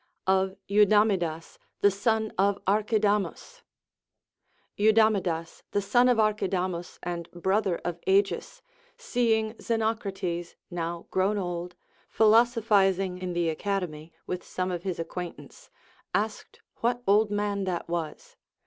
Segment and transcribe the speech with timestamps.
[0.25, 3.61] Of Eudamidas the Son of ArcJiidamus.
[4.75, 8.63] Eudamidas, the son of Archidamus and brother of Agis,
[8.97, 11.75] seeing Xenocrates, now groΛvn old,
[12.09, 15.69] philosophizing in the Academy with some of his acquaintance,
[16.15, 18.37] asked what old man that was.